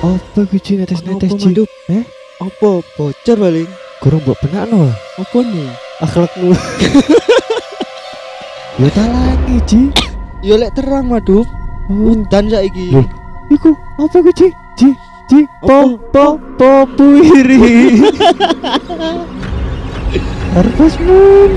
[0.00, 1.36] Apa Ci netes-netes?
[1.36, 1.68] Manduk?
[1.92, 2.04] Eh?
[2.40, 3.68] Apa bocor paling?
[4.00, 4.88] Kurang mbok benakno.
[4.88, 4.94] ah.
[5.20, 5.68] Apa nih?
[6.00, 6.50] Akhlakmu.
[8.80, 9.80] Ya talangi Ci.
[10.40, 11.44] Ya lek terang Maduk.
[11.92, 12.16] Oh.
[12.16, 12.96] Udan saiki.
[12.96, 13.04] Loh.
[13.52, 14.48] Iku apa Ci?
[14.72, 14.88] Ci,
[15.28, 18.00] Ci, po po po puiri.
[20.56, 21.50] Harvest Moon.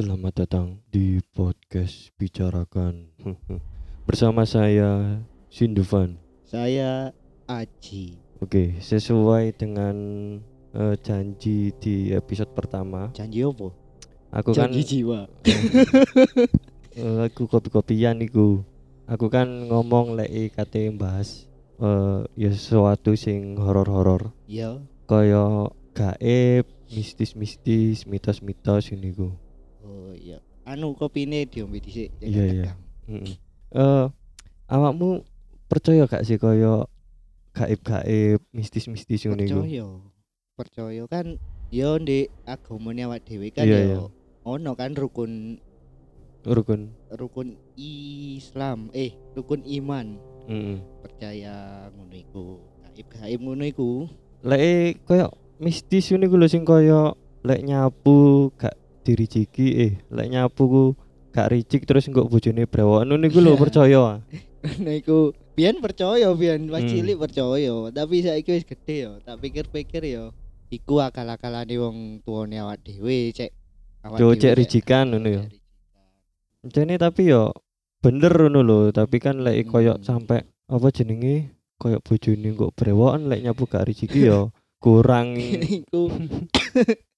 [0.00, 3.12] Selamat datang di podcast bicarakan
[4.08, 5.20] bersama saya
[5.52, 6.16] Sindufan.
[6.48, 7.12] Saya
[7.44, 8.16] Aji.
[8.40, 9.92] Oke, sesuai dengan
[10.72, 13.76] eh, janji di episode pertama, Janji apa?
[14.32, 15.28] aku kan Janji jiwa.
[16.96, 18.64] eh, aku kopi-kopian iku.
[19.04, 21.44] Aku kan ngomong lek kate bahas
[21.76, 24.80] eh ya sesuatu sing horor-horor, Ya.
[25.04, 29.36] kaya gaib, mistis-mistis, mitos-mitos ini ku.
[29.90, 30.38] Oh iya.
[30.62, 32.14] Anu kopine diombe dhisik.
[32.16, 32.62] jangan Iya, iya.
[32.62, 32.80] tegang.
[33.10, 33.34] Heeh.
[33.72, 34.06] Eh
[34.68, 35.26] awakmu
[35.66, 36.86] percaya gak sih kaya
[37.50, 39.34] gaib-gaib, mistis-mistis iku?
[39.34, 39.86] Percaya.
[40.54, 41.26] Percaya kan
[41.70, 43.98] ya ndek agamane awak dhewe kan Iya, ya iya.
[44.42, 45.58] ono kan rukun
[46.40, 46.90] Rukun.
[47.12, 50.16] rukun Islam eh rukun iman
[50.48, 50.80] Heeh.
[50.98, 51.54] percaya
[51.92, 52.44] ngono iku
[52.82, 54.08] gaib gaib ngono iku
[54.42, 55.28] Lek kaya
[55.60, 57.12] mistis ngono iku lho sing kaya
[57.44, 58.74] lek nyapu gak
[59.10, 60.84] diriciki eh lek nyapu ku
[61.30, 63.98] gak ricik terus engko bojone brewokan ngono iku lho percaya.
[64.10, 64.16] ah.
[64.78, 66.90] nah iku biyen percaya biyen pas Hmm.
[66.90, 70.24] cilik percaya tapi saiki wis gede ya tak pikir-pikir ya
[70.68, 73.50] iku akal-akalane wong tuane awak dhewe cek
[74.02, 75.42] awak Yo, dhewe cek rijikan ngono ya.
[75.42, 75.58] rijikan.
[76.62, 77.50] Jane tapi yo
[77.98, 80.04] bener ngono lho, tapi kan lek koyo Hmm.
[80.04, 84.52] sampai apa jenenge koyo bojone kok brewokan lek nyapu gak riciki yo
[84.84, 86.08] kurang iku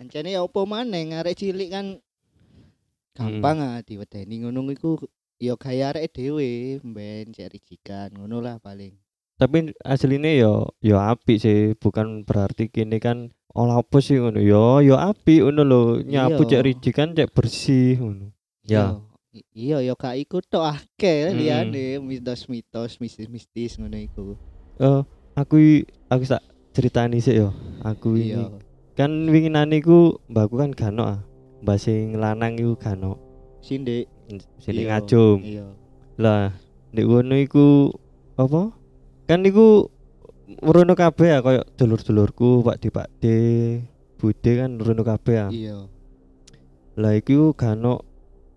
[0.00, 1.86] ancane ya apa maneh arek cilik kan
[3.12, 4.40] gampang ah diwedeni.
[4.40, 4.96] Ngono iku
[5.36, 8.96] ya gaya arek dhewe mben cek rijikan ngono lah paling.
[9.36, 14.40] Tapi aslinya yo yo apik sih bukan berarti kini kan olah apa sih ngono.
[14.40, 16.48] Yo yo apik ngono lho nyapu Iya.
[16.48, 18.32] cek rijikan cek bersih ngono.
[18.64, 18.96] Ya.
[19.54, 21.36] Iya ya gak iku tok akeh Mm.
[21.38, 24.34] liyane mitos-mitos mistis-mistis ngono iku.
[24.80, 25.00] Eh
[25.36, 27.52] aku i- aku tak ceritani sih yo
[27.84, 28.48] aku ini iya
[29.00, 31.20] kan winginan iku mbakku kan gano ah.
[31.64, 33.16] Mbak sing lanang iku gano
[33.64, 34.08] sindik.
[34.60, 35.36] Sini Iya, ngajum.
[35.40, 35.66] Iya.
[36.20, 36.52] Lah
[36.92, 37.96] nek ngono iku
[38.36, 38.76] apa?
[39.24, 39.88] Kan iku
[40.60, 43.24] merono kabeh ya koyo dulur-dulurku Pak D Pak D
[44.20, 45.76] Bude kan merono kabeh ya iya.
[47.00, 48.04] Lah iku gano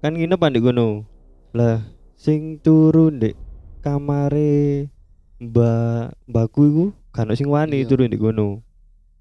[0.04, 1.08] kan nginep ah ndek kono
[1.54, 1.80] lah
[2.20, 3.38] sing turu ndek
[3.80, 4.90] kamare
[5.40, 7.88] mbak mbakku iku gano sing wani Iya.
[7.88, 8.60] turu ndek kono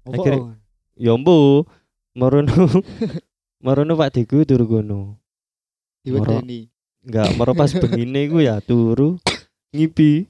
[0.03, 0.11] apa?
[0.19, 0.62] Akhirnya-
[0.99, 1.65] ya mbo
[2.13, 2.53] merono
[3.65, 5.17] merono Pak D ku turu kono.
[6.03, 6.67] Diwedeni.
[7.03, 9.19] Enggak moro pas begini ku ya turu
[9.75, 10.27] ngipi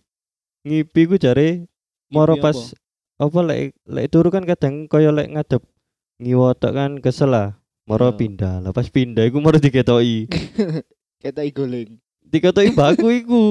[0.65, 1.69] ngipi ku jare
[2.09, 2.73] moro pas
[3.21, 3.39] apa?
[3.45, 5.61] lek lek turu kan kadang kaya lek ngadep
[6.17, 7.47] ngiwotok kan kesel lah
[7.85, 8.17] moro Iya.
[8.17, 8.53] pindah.
[8.63, 10.25] Lah pas pindah iku moro diketoki.
[11.21, 13.43] Kita igoling diketoki baku iku.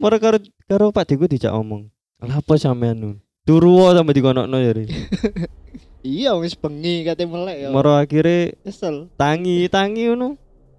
[0.00, 1.86] Moro karo karo Pak Diku dijak omong
[2.18, 2.98] lah apa sampean?
[2.98, 4.86] Nun turu wae sampe dikonokno jare
[6.02, 7.68] iya wis bengi kate melek ya.
[7.70, 10.34] Moro akhirnya kesel tangi tangi ngono.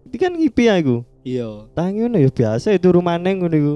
[0.08, 1.68] Iki kan ngipi aku iya.
[1.72, 3.76] Tangi ngono ya biasa ya turu maneng ngono iku.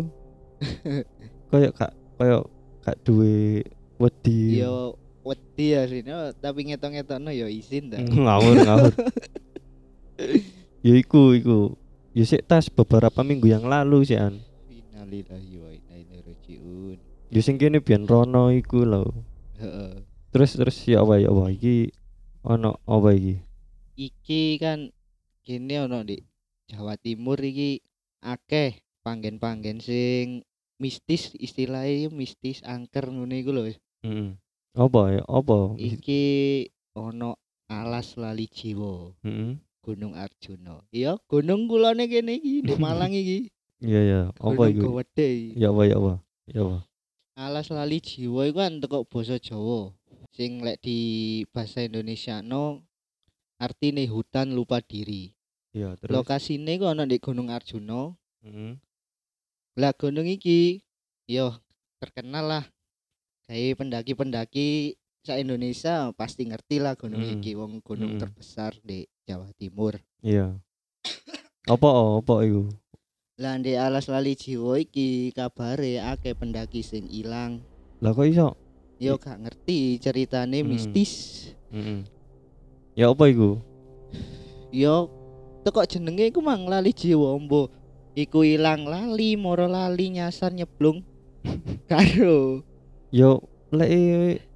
[1.52, 2.44] Kaya gak kaya
[2.84, 3.64] gak duwe
[3.96, 4.60] wedi.
[4.60, 4.92] Iya
[5.24, 8.94] wedi ya sih no, tapi ngetok-ngetokno ya izin dah ngawur ngawur.
[10.86, 11.78] Ya iku iku.
[12.18, 14.42] Ya sik tas beberapa minggu yang lalu sih an.
[14.66, 16.98] Innalillahi wa inna ilaihi rajiun.
[17.30, 19.14] Ya sing kene biyen rono iku lho.
[19.62, 21.92] Heeh terus terus ya apa ya apa iki
[22.44, 23.36] ono apa iki?
[23.98, 24.92] Iki kan
[25.44, 26.20] kene ono di
[26.68, 27.80] Jawa Timur iki
[28.24, 30.44] akeh panggen-panggen sing
[30.78, 34.36] mistis istilahnya mistis angker ngono iku lho heeh
[34.78, 35.24] apa ya?
[35.26, 35.74] Apa?
[35.80, 36.24] Iki
[36.94, 37.40] ono
[37.72, 39.58] alas lali jiwa heeh
[39.88, 40.84] Gunung Arjuna.
[40.92, 43.48] Iya gunung kulone kene iki di Malang iki.
[43.80, 45.00] Iya ya apa iku?
[45.56, 46.14] Ya apa ya apa?
[46.52, 46.78] Ya apa?
[47.38, 49.97] Alas lali jiwa iku kan teko basa Jawa
[50.38, 51.00] sing lek di
[51.50, 52.86] bahasa Indonesia no
[53.58, 55.34] artine hutan lupa diri.
[55.74, 56.14] Ya terus?
[56.14, 58.14] Lokasine iku ono di Gunung Arjuna.
[58.46, 58.78] Heeh
[59.78, 60.82] lah gunung iki
[61.30, 61.54] yo
[62.02, 62.66] terkenal lah.
[63.46, 67.34] Kayak pendaki-pendaki sa Indonesia pasti ngerti lah gunung Mm.
[67.40, 68.22] iki wong gunung Mm.
[68.22, 70.02] terbesar di Jawa Timur.
[70.26, 70.58] Iya.
[71.70, 71.90] Apa
[72.20, 72.74] apa iku?
[73.38, 77.62] Lah di alas lali jiwa iki kabare akeh pendaki sing ilang.
[78.02, 78.58] Lah kok iso
[78.98, 80.68] yo gak ngerti ceritane Mm.
[80.68, 81.12] mistis
[81.70, 82.02] heeh
[82.94, 83.62] ya apa iku
[84.68, 85.08] Yo
[85.64, 87.72] teko jenenge iku mang lali jiwa mbo.
[88.14, 91.08] Iku ilang lali, moro lali nyasar nyeblung.
[91.92, 92.68] Karo
[93.10, 93.92] Yo lek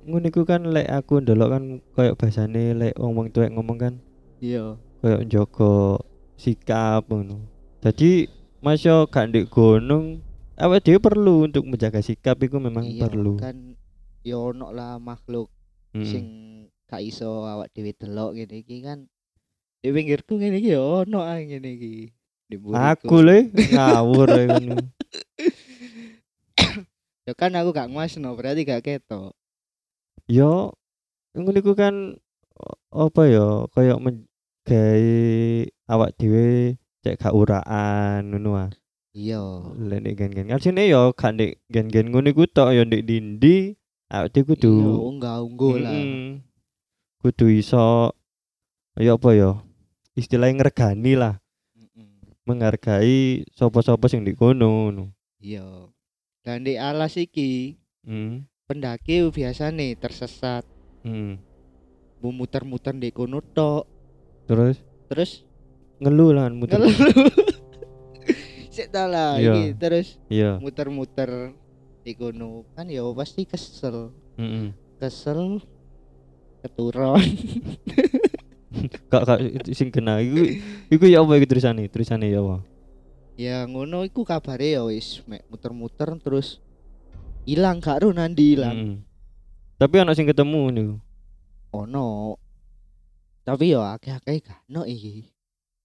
[0.04, 1.64] ngono iku kan lek aku ndelok kan
[1.96, 3.94] koyo bahasane lek ngomong tuwek ngomong kan
[4.42, 4.76] iya.
[5.00, 6.04] koyo njogo
[6.36, 7.40] sikap ngono.
[7.80, 8.28] Jadi
[8.60, 10.20] masya gak ndek gunung
[10.60, 13.40] awake dhewe perlu untuk menjaga sikap iku memang Iya, perlu.
[13.40, 13.80] kan
[14.22, 15.50] yo ono lah makhluk
[15.92, 16.08] Mm.
[16.08, 16.26] sing
[16.88, 19.12] gak iso awak dhewe delok ngene iki kan.
[19.84, 22.16] Di pinggirku ngene iki yo ono ae ngene iki.
[22.72, 24.88] Aku le ngawur ngono.
[27.28, 29.36] Ya kan aku gak nguasno berarti gak ketok.
[30.26, 30.74] Yo
[31.38, 32.18] ngono iku kan
[32.92, 34.28] apa ya men-
[34.62, 35.12] gawe
[35.90, 38.70] awak dhewe cek gak uraan ngono ah.
[39.12, 39.44] Iya.
[39.76, 41.36] Lek gen-gen asline yo gak
[41.68, 43.76] gen-gen ngono iku tok yo ndek dindi
[44.12, 45.96] awake dhewe kudu unggah unggul lah.
[45.96, 46.44] Mm-mm.
[47.20, 48.12] kudu iso
[48.96, 49.52] ya apa ya
[50.14, 51.40] istilahnya ngregani lah
[52.44, 55.04] menghargai sapa-sapa sing di kono ngono.
[55.40, 55.88] Iya.
[56.42, 58.50] Dan di alas iki Hmm.
[58.66, 60.66] pendaki biasane tersesat,
[61.06, 61.38] Hmm.
[62.18, 63.86] mau muter-muter di kono tok.
[64.46, 65.32] Terus Terus
[66.00, 66.82] ngeluh lah muter.
[66.82, 66.98] ngeluh.
[68.74, 69.54] Sik ta lah Iya.
[69.54, 70.58] iki terus Iya.
[70.58, 71.54] muter-muter
[72.02, 74.14] di kono kan ya pasti kesel.
[74.38, 74.74] Heeh.
[74.98, 75.62] Kesel
[76.66, 77.22] keturun.
[79.12, 80.48] Kak kak itu sing kena iku
[80.88, 81.92] iku ya apa iku tulisane?
[81.92, 82.64] Tulisane ya apa?
[83.42, 86.62] ya ngono iku kabare ya wis mek muter-muter terus
[87.50, 88.78] hilang gak ro nandi ilang.
[88.78, 88.98] Mm-mm.
[89.82, 90.96] Tapi anak sing ketemu niku.
[91.74, 92.38] Ono.
[93.42, 95.26] Tapi ya akeh-akeh gak ono iki.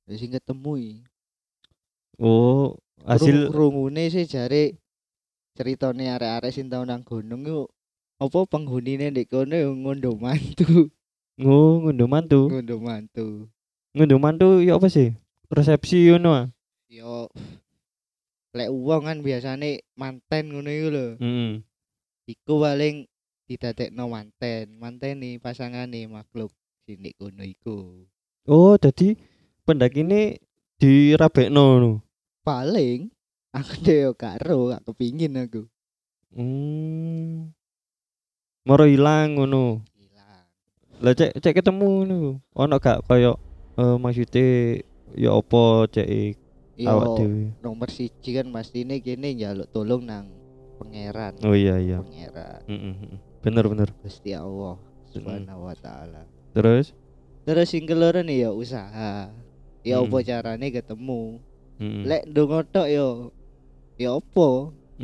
[0.04, 0.98] Wis sing ketemu iki.
[2.20, 4.76] Oh, hasil rungune sih jare
[5.56, 7.72] ceritane arek-arek sing tau nang gunung yuk
[8.16, 10.88] apa penghunine ndek kono yo ngondo mantu,
[11.44, 12.48] oh, ngunduh mantu.
[12.48, 13.26] ngondo mantu.
[13.96, 15.12] Ngunduh mantu ya apa sih?
[15.48, 16.46] Resepsi ngono ah.
[16.88, 17.28] Yo
[18.56, 21.06] lek uang kan biasane manten ngono iku lho.
[21.20, 21.60] Heeh.
[22.28, 23.04] Iku paling
[23.44, 26.52] didadekno manten, manteni pasangane makhluk
[26.88, 28.04] sing ndek kono iku.
[28.48, 29.16] Oh, jadi
[29.68, 30.40] pendakine
[30.80, 31.92] dirabekno ngono.
[32.44, 33.12] Paling
[33.56, 35.64] aku yo karo gak kepingin aku.
[36.30, 37.50] Hmm.
[38.62, 39.80] Moro ilang ngono.
[39.94, 40.44] Hilang.
[41.00, 42.30] Lah cek cek ketemu niku.
[42.52, 43.38] Ono gak koyo
[43.76, 44.46] eh maksude
[45.14, 46.08] ya apa cek
[46.78, 47.42] awak Yo dhewe.
[47.60, 50.28] nomor siji kan mastine kene njaluk tolong nang
[50.76, 51.32] pangeran.
[51.40, 52.00] Oh iya iya.
[52.00, 52.60] Pangeran.
[52.66, 53.18] Heeh heeh.
[53.40, 53.88] Bener bener.
[54.02, 54.76] Gusti Allah
[55.08, 56.28] Subhanahu wa taala.
[56.52, 56.92] Terus
[57.46, 59.30] Terus sing keloro nih ya usaha.
[59.86, 60.26] Ya apa Hmm.
[60.26, 61.38] carane ketemu.
[61.78, 62.02] heeh.
[62.02, 63.30] Lek ndonga tok yo
[63.96, 64.48] ya apa?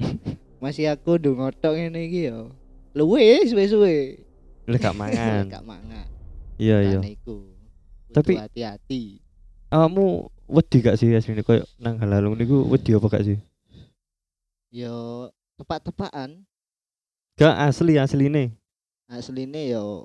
[0.63, 2.53] Masih aku ndonga tok ngene iki yo.
[2.93, 4.21] Luwe suwe-suwe.
[4.69, 5.45] Lek gak mangan.
[5.55, 6.07] Gak mangan.
[6.57, 6.99] Iya iya.
[8.13, 9.19] Tapi- hati-hati.
[9.73, 13.39] Awakmu wedi gak sih asline koyo nang halalung niku wedi apa gak sih?
[14.69, 16.45] Yo tepak-tepakan
[17.41, 18.53] Gak asli asline.
[19.09, 20.05] asline yo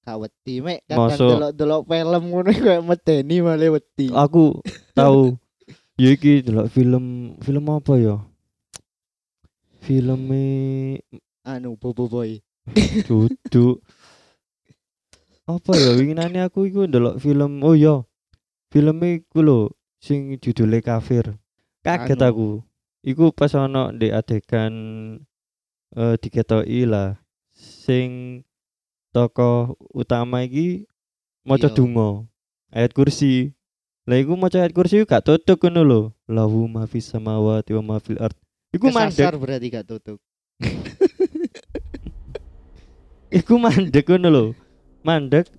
[0.00, 4.08] gak wedi mek kadang delok-delok film ngono kayak medeni malah wedi.
[4.08, 4.64] Aku
[4.98, 5.36] tahu
[5.96, 8.16] ya iki delok film film apa ya?
[9.80, 10.44] Filme
[11.46, 12.42] Anu Bobo Boy.
[13.08, 13.78] duduk
[15.46, 18.02] apa ya winginane aku iku ndelok film oh iya
[18.74, 19.60] film iku lho
[20.02, 21.38] sing judule kafir
[21.86, 22.26] kaget Anu.
[22.26, 22.48] aku
[23.06, 24.74] iku pas ono di adegan
[25.94, 27.14] eh diketoki lah
[27.54, 28.42] sing
[29.14, 30.90] tokoh utama iki
[31.46, 31.76] maca Iya.
[31.78, 32.26] donga
[32.74, 33.54] ayat kursi
[34.06, 37.96] lah iku maca ayat kursi gak tutup ngono lho lahu ma fis samawati wa ma
[37.98, 38.38] fil ard
[38.70, 40.18] iku mandek berarti gak tutup.
[43.36, 44.44] Iku mandek ngono lho.
[45.02, 45.50] Mandek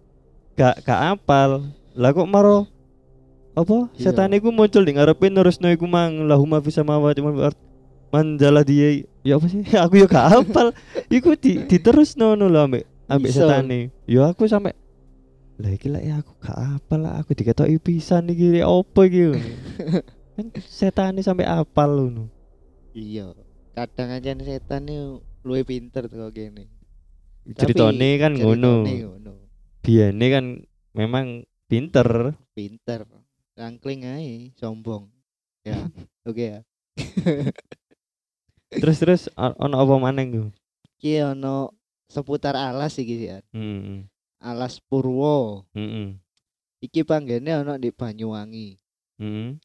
[0.56, 1.68] gak gak apal.
[1.98, 2.66] Lah kok maro
[3.58, 3.92] apa?
[3.98, 4.13] Iya.
[4.13, 7.60] Setan iku muncul di ngarepe nerusno iku mang lahuma fis samawati wal ard.
[8.08, 9.62] Manjala dia ya apa sih?
[9.84, 10.72] aku ya gak apal.
[11.12, 13.92] iku di diterusno ngono lho ambek ambek setane.
[14.08, 14.72] Ya aku sampe
[15.58, 19.50] lah iki lek ya aku gak apal lah aku diketoki pisan iki opo iki ngono.
[20.38, 22.30] kan setane sampe apal ngono.
[22.94, 23.34] Iya.
[23.74, 26.70] Kadang aja setan nih luwe pinter tuh kene.
[27.58, 28.86] Ceritane kan ngono.
[29.82, 30.46] Biane kan
[30.94, 32.38] memang pinter.
[32.54, 33.06] Pinter.
[33.58, 35.10] Rangkling ae, sombong.
[35.66, 35.90] Ya,
[36.30, 36.60] oke ya.
[38.82, 40.44] terus terus ono apa maneng ku?
[41.02, 41.74] Iki ono
[42.06, 43.06] seputar alas sih.
[43.54, 44.06] Hmm.
[44.38, 45.65] Alas Purwo.
[45.74, 46.17] Heeh.
[46.82, 48.77] Iki panggene ono di Banyuwangi.
[49.17, 49.58] Heeh.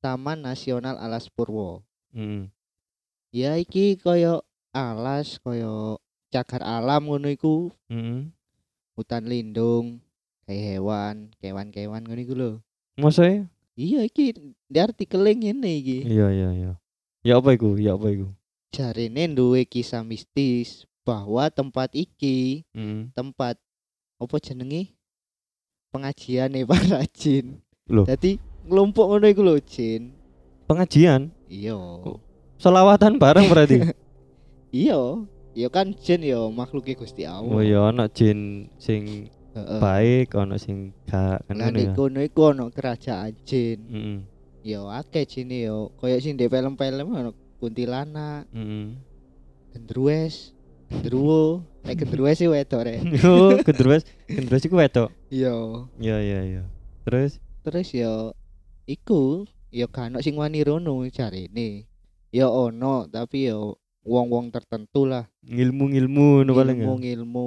[0.00, 1.84] Taman Nasional Alas Purwo.
[2.12, 2.48] Heeh.
[3.30, 4.42] Ya iki koyo
[4.74, 6.02] alas koyo
[6.34, 8.26] cagar alam ngono iku Heeh.
[8.98, 10.02] hutan lindung
[10.46, 12.50] kayak hewan, kewan-kewan ngono iku lho.
[12.98, 13.46] Maksudnya?
[13.78, 14.34] Iya iki
[14.66, 15.98] di artikel ngene iki.
[16.04, 16.72] Iya iya iya.
[17.22, 17.78] Ya apa iku?
[17.78, 18.34] Ya apa iku?
[18.74, 23.08] Jarene duwe kisah mistis bahwa tempat iki Heeh.
[23.12, 23.56] tempat
[24.16, 24.92] apa jenenge
[25.90, 27.58] pengajian para jin.
[27.90, 28.06] Loh.
[28.06, 28.38] Jadi
[28.68, 30.14] ngelompok ngono iku lho jin.
[30.68, 31.74] Pengajian, Iya.
[32.56, 33.78] selawatan bareng berarti.
[34.70, 35.26] Iya.
[35.50, 37.50] Ya kan jin ya makhluknya Gusti Allah.
[37.50, 39.26] oh ya ana jin sing
[39.82, 41.90] baik, ana sing gak kan ngono ya.
[41.90, 43.78] kono iku ono kerajaan jin.
[43.90, 44.18] Heeh.
[44.62, 45.90] Ya akeh jine yo.
[45.98, 48.94] Kayak sing di film-film ono kuntilanak, Heeh.
[49.74, 50.54] gendruwes,
[50.90, 51.62] gendruwo.
[51.86, 53.00] Nek gendruwes sih wedok rek.
[53.26, 55.08] Oh, gendruwes, gendruwes iku wedok.
[55.30, 55.54] Iya.
[55.96, 56.62] Iya iya iya.
[57.06, 58.34] Terus Terus yo
[58.84, 61.86] iku yo gak ono sing wani rono jarene.
[62.34, 65.28] Ya ono tapi yo wong-wong tertentu lah.
[65.44, 66.86] ngilmu-ngilmu no paling ya.
[66.88, 67.46] Ilmu-ilmu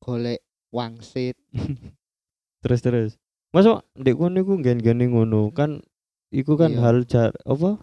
[0.00, 0.40] golek
[0.70, 1.36] wangsit.
[2.62, 3.10] Terus terus.
[3.54, 5.80] Masuk ndek kono iku gen-gene ngono kan
[6.30, 6.80] iku kan Iya.
[6.82, 7.78] hal jar apa?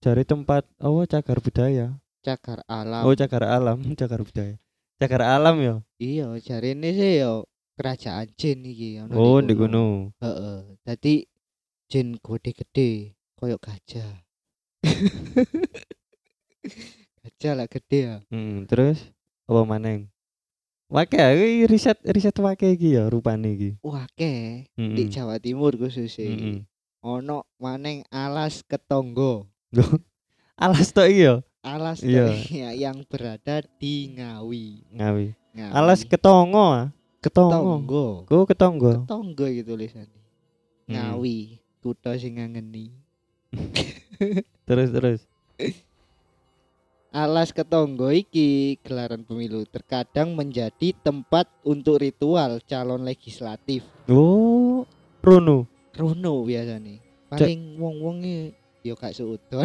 [0.00, 1.96] Cari tempat apa cagar budaya.
[2.24, 3.04] Cagar alam.
[3.04, 4.56] Oh, cagar alam, cagar budaya.
[4.96, 5.74] Cagar alam ya.
[6.00, 7.44] Iya, jarene sih yo
[7.76, 10.14] kerajaan jin iki ono Oh, di ndek kono.
[10.24, 10.58] Heeh.
[10.86, 11.14] Dadi
[11.92, 14.24] jin gede-gede koyo gajah.
[17.24, 18.16] gajah lah gede ya.
[18.32, 19.12] Hmm, terus
[19.44, 20.08] apa maneng?
[20.88, 23.70] Wake iki riset riset wake iki ya rupane iki.
[23.82, 25.10] Wake di Heeh.
[25.10, 26.30] Jawa Timur khususnya.
[26.30, 26.64] Heeh.
[27.04, 29.50] Ono maneng alas ketonggo.
[30.54, 32.28] Alas tok iki ya, Alas Iya.
[32.52, 34.84] ya, yang berada di Ngawi.
[34.92, 35.26] ngawi.
[35.56, 35.72] Ngawi.
[35.72, 36.86] Alas ketongo ah.
[37.24, 37.56] Ketongo.
[37.56, 38.06] ketonggo.
[38.28, 38.92] Kok ketonggo?
[39.00, 40.22] Ketonggo iki tulisannya.
[40.84, 40.92] Hmm.
[40.92, 41.36] Ngawi,
[41.80, 42.92] kutha sing ngangeni.
[44.68, 45.20] Terus terus.
[47.08, 53.88] Alas ketonggo iki gelaran pemilu terkadang menjadi tempat untuk ritual calon legislatif.
[54.04, 54.84] Oh,
[55.24, 55.64] Rono.
[55.96, 57.00] Rono biasanya.
[57.32, 58.52] Paling wong-wonge
[58.84, 59.64] yo gak seudon.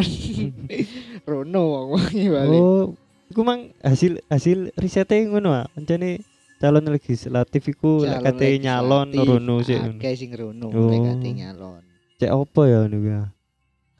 [1.28, 2.56] Rono wong-wonge paling.
[2.64, 2.96] Oh,
[3.28, 5.68] iku mang hasil hasil risetnya ngono ah.
[5.76, 6.24] Pancene
[6.56, 10.00] calon legislatif iku lek kate nyalon rono sik ngono.
[10.00, 10.88] Akeh sing rono Oh.
[10.88, 11.82] lek kate nyalon.
[12.16, 13.22] Cek apa ya niku ya?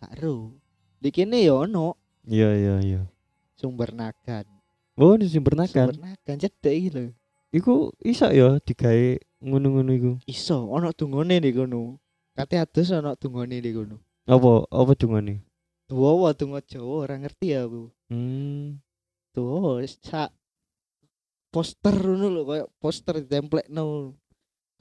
[0.01, 0.57] Gak ero.
[0.97, 3.01] Di kene yo ono Iya iya iya.
[3.57, 4.45] sumber nagan.
[4.97, 5.93] Oh, di sumber nagan.
[5.93, 7.03] Sumber nagan cedek iki lho.
[7.53, 10.13] Iku iso ya digawe ngono-ngono iku.
[10.25, 12.01] Iso ono dungone di kono.
[12.33, 14.01] Kate adus ono dungone di kono.
[14.29, 15.41] Apa apa dungane?
[15.91, 17.91] Tuwa donga Jawa ora ngerti aku.
[18.11, 18.79] Hmm.
[19.35, 20.31] Tuh, sak
[21.51, 24.15] poster ngono lho koyo poster ditemplekno.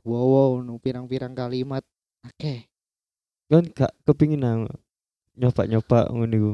[0.05, 1.81] Wow, ngono pirang-pirang kalimat
[2.25, 2.69] akeh.
[3.49, 4.69] Kan gak kepingin ah,
[5.33, 6.53] nyoba-nyoba ngono iku.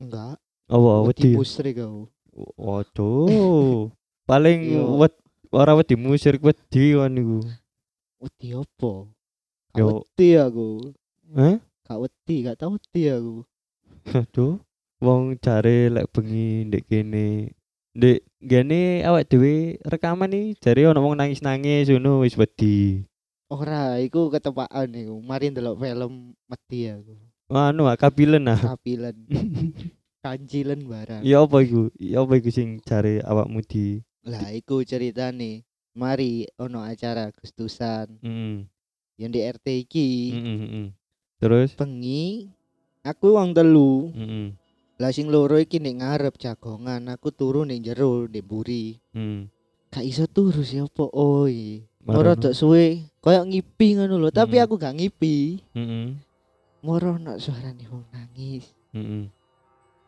[0.00, 0.36] Enggak,
[0.72, 1.36] Apa wedi wedi?
[1.36, 2.08] musrik kau.
[2.56, 3.92] Waduh.
[4.30, 4.96] Paling Yo.
[4.96, 5.12] wed
[5.52, 7.44] ora wedi musik wedi kan iku.
[8.24, 8.92] Wedi apa?
[9.76, 10.68] Wedi aku.
[11.36, 11.60] Hah?
[11.90, 13.42] Gak wedi, gak tau wedi aku.
[14.14, 14.62] Aduh.
[15.02, 17.50] Wong jare lek bengi ndek kene.
[17.98, 23.02] Ndek gene awak dhewe rekaman nih jare ono wong nangis-nangis ngono wis wedi.
[23.50, 25.18] Ora, iku ketepaan iku.
[25.18, 27.18] Mari ndelok film wedi aku.
[27.50, 28.60] Anu ah kabilen ah.
[28.78, 29.26] Kapilen,
[30.22, 31.26] kancilen barang.
[31.26, 31.90] Ya apa iku?
[31.98, 35.66] Ya apa iku sing jare awakmu di Lah iku ceritane.
[35.98, 38.62] Mari ono acara Gustusan Heeh.
[39.18, 40.38] yang di RT iki.
[40.38, 40.99] Heeh heeh.
[41.40, 42.52] Terus Bengi
[43.00, 44.12] aku wong telu.
[44.12, 44.52] heeh.
[45.00, 49.00] Lah sing loro iki nek ngarep jagongan, aku turu ning jero ning mburi.
[49.10, 49.48] Hmm.
[49.88, 51.80] Gak iso turu siapa oi.
[52.00, 54.62] Moro tok suwe koyo ngipi ngono lho, tapi Mm.
[54.62, 55.64] aku gak ngipi.
[55.72, 56.06] Heeh.
[56.80, 58.68] Moro ono suarane wong nangis.
[58.92, 59.24] Heeh.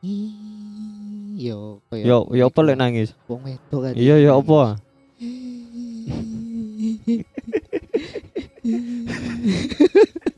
[0.02, 3.16] Ih, Yo koyo Yo yo apa lek nangis?
[3.24, 3.92] wong wedok kan.
[3.96, 4.76] Iya ya apa?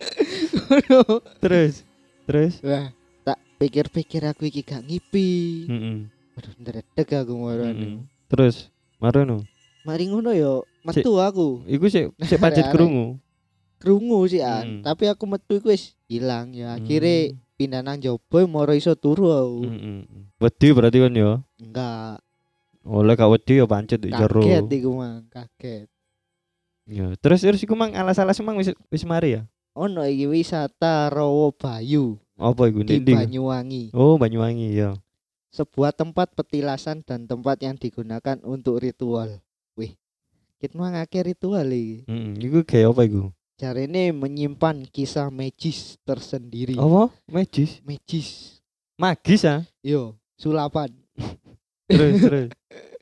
[1.42, 1.84] Terus
[2.24, 2.88] terus Wah,
[3.22, 5.30] tak pikir-pikir aku iki gak ngipi.
[5.66, 5.96] heeh.
[6.34, 7.62] Waduh, ndredeg aku moro.
[7.62, 8.00] Heeh.
[8.26, 9.44] Terus marono.
[9.82, 11.62] Mari ngono yo metu aku.
[11.64, 13.20] Iku sik sik pancet krungu.
[13.76, 14.80] krungu sih an Hmm.
[14.82, 17.36] tapi aku metu iku wis hilang ya akhirnya Hmm.
[17.54, 19.98] pindah nang jopo moro iso turu aku Heeh.
[20.38, 21.32] Wedi berarti kan ya.
[21.54, 22.16] enggak
[22.82, 24.40] Oleh gak wedi ya pancet jero.
[24.40, 25.84] kaget iku mang kaget
[26.84, 29.44] Ya, terus terus iku mang alas-alas mang wis wis mari ya.
[29.74, 32.98] Ono iki wisata Rowo Bayu Apa iku di?
[33.00, 34.94] Banyuwangi Oh, Banyuwangi ya.
[35.50, 39.38] sebuah tempat petilasan dan tempat yang digunakan untuk ritual
[39.74, 39.94] wih
[40.56, 42.34] kita mang akeh ritual iki Heeh.
[42.40, 43.22] Iku kayak apa iku?
[43.54, 47.06] carane menyimpan kisah magis tersendiri Apa?
[47.24, 47.78] Magis.
[47.80, 48.58] magis
[48.94, 49.62] Magis ah.
[49.78, 50.90] yo sulapan
[51.86, 52.48] Terus terus.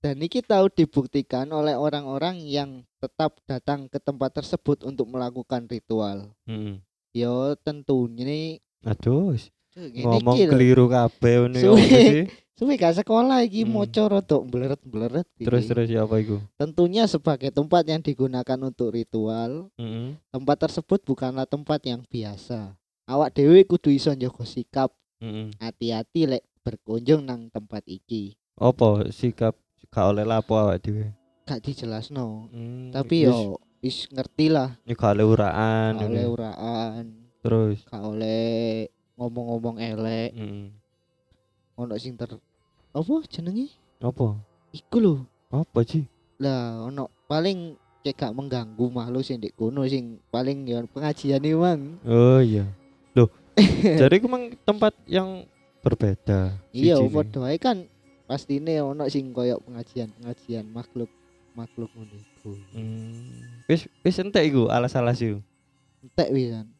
[0.00, 6.32] Dan ini tahu dibuktikan oleh orang-orang yang tetap datang ke tempat tersebut untuk melakukan ritual.
[6.48, 6.80] Heeh.
[7.12, 8.46] Yo tentunya nih
[8.80, 9.36] Aduh,
[9.76, 11.76] ngomong keliru kabeh Suwe.
[11.76, 12.24] apa sih?
[12.56, 13.76] Suwe gak sekolah iki Hmm.
[13.76, 15.28] moco rodok bleret-bleret.
[15.36, 16.40] Terus terus ya apa iku?
[16.56, 20.16] Tentunya sebagai tempat yang digunakan untuk ritual, Heeh.
[20.32, 22.72] tempat tersebut bukanlah tempat yang biasa.
[23.04, 24.96] Awak dewe kudu iso njaga sikap,
[25.60, 28.32] hati-hati lek berkunjung nang tempat iki.
[28.56, 29.56] Apa sikap
[29.90, 31.10] gak oleh lapo awak dhewe?
[31.44, 32.46] Gak dijelasno.
[32.54, 37.04] Hmm, Tapi yo wis ngerti lah, ya gak oleh uraan gak oleh uraan,
[37.42, 38.86] Terus gak oleh
[39.18, 40.70] ngomong-ngomong elek, heeh.
[41.74, 42.30] ono sing ter
[42.90, 43.72] apa jenenge?
[43.98, 44.38] Apa?
[44.70, 45.14] Iku lho.
[45.50, 46.06] Apa sih?
[46.38, 47.74] Lah ono paling
[48.06, 51.98] cek gak mengganggu makhluk sing ndek kono sing paling ya pengajian iki mang.
[52.06, 52.68] Oh iya.
[53.18, 53.26] Loh,
[54.00, 55.42] jadi ku mang tempat yang
[55.82, 56.54] berbeda.
[56.70, 57.90] Iya, padha kan
[58.30, 61.10] pastine ono sing koyo pengajian-pengajian makhluk
[61.58, 62.54] makhluk ngono iku.
[62.70, 63.66] Hmm.
[63.66, 65.42] Wis wis entek iku alas-alas iku.
[66.06, 66.70] Entek wisan.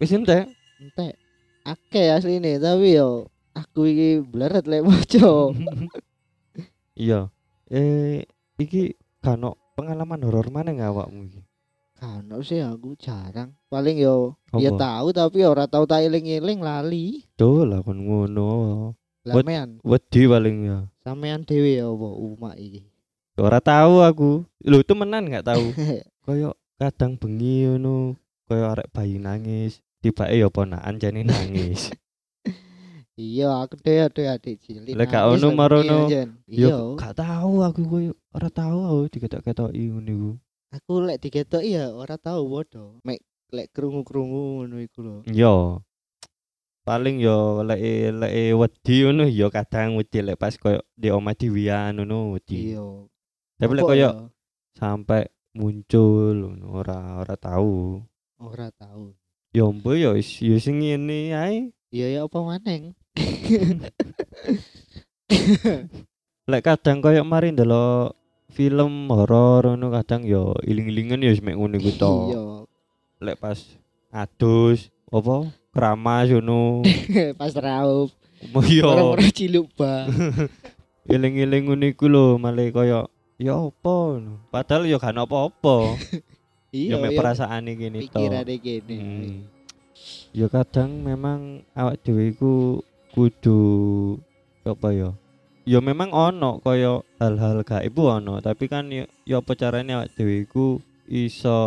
[0.00, 0.48] Wis entek.
[0.80, 1.20] Entek.
[1.68, 5.28] Akeh asline tapi yo aku iki bleret lek maca.
[6.96, 7.28] Iya.
[7.68, 8.24] Eh
[8.56, 11.44] iki kano pengalaman horor mana nggak awakmu iki?
[11.92, 13.52] Kan sih aku jarang.
[13.68, 14.80] Paling yo ya Apa?
[14.80, 17.28] tahu tapi ora tahu tak eling-eling lali.
[17.36, 18.48] Tuh lah kon ngono.
[19.26, 20.78] Lamean Wedi paling ya.
[21.02, 22.86] sampean dhewe ya apa umak iki.
[23.36, 24.30] Ora tahu aku.
[24.62, 25.66] Lho temenan nggak tahu.
[26.26, 28.14] Koyo kadang bengi ngono,
[28.44, 31.90] koyo arek bayi nangis, tibake ya ponakan jane nangis.
[33.16, 34.92] Iya, aku dhewe dhewe adik cilik.
[34.92, 36.04] Lek gak ono marono.
[36.04, 37.00] Ya Iya.
[37.00, 40.30] gak tahu aku koyo ora tahu aku diketok-ketoki ngono iku.
[40.76, 43.00] Aku lek diketoki ya ora tahu bodoh.
[43.08, 43.24] Mek
[43.56, 45.16] lek krungu-krungu ngono iku lho.
[45.32, 45.80] Yo.
[46.86, 47.82] Paling yo lek
[48.14, 52.78] lek wedi ngono yo kadang wedi lek pas koyo di omah dhewean ngono wedi.
[52.78, 53.10] Iya.
[53.58, 54.10] Tapi lek koyo ya?
[54.78, 55.26] sampai
[55.58, 57.98] muncul ora ora tahu.
[58.38, 59.18] ora tahu.
[59.50, 61.74] Yo mbo yo wis yo sing ngene ae.
[61.90, 62.94] Iya ya apa maneng?
[66.50, 68.14] Lek kadang koyo mari ndelok
[68.54, 72.14] film horor ngono kadang yo iling-ilingan yo wis mek ngono iku to.
[72.30, 72.42] Iya.
[73.26, 73.58] Lek pas
[74.14, 75.36] adus apa
[75.70, 76.82] keramas ngono.
[77.38, 78.10] Pas raup.
[78.68, 80.04] Yo Orang-orang ciluk ba.
[81.06, 83.00] eling-eling ngono iku lho malah koyo
[83.40, 83.96] ya apa.
[84.50, 85.76] Padahal ya gak apa-apa.
[86.76, 86.98] Iya.
[86.98, 87.98] ya mek ya, perasaan iki to.
[88.04, 88.96] Pikirane kene.
[89.00, 89.36] Hmm.
[90.36, 92.84] Ya kadang memang awak dhewe iku
[93.16, 93.60] kudu
[94.60, 95.10] apa ya?
[95.64, 100.44] Ya memang ono kaya hal-hal gaib ono, tapi kan ya, ya apa carane awak dhewe
[100.44, 101.58] iku iso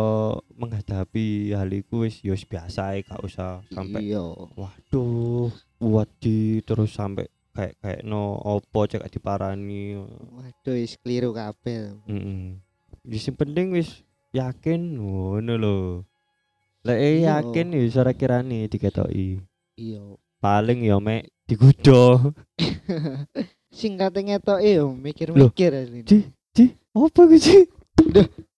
[0.52, 4.24] menghadapi hal iku wis ya wis biasa ae gak usah sampai Iya.
[4.54, 5.48] waduh
[5.80, 9.98] wedi terus sampai kayak kayak no opo cek diparani
[10.30, 11.96] Waduh, wis keliru kabeh.
[12.04, 12.60] heeh
[13.02, 15.76] wis sing penting wis yakin ngono lho
[16.82, 17.40] lek eh Iya.
[17.40, 19.40] yakin ya ora kirani diketoki
[19.74, 20.14] Iya.
[20.38, 22.32] paling ya mek digudo
[23.70, 25.72] Sing kate ngetoke yo mikir-mikir.
[26.02, 26.26] Ci.
[26.50, 27.56] Ci, apa iku Ci?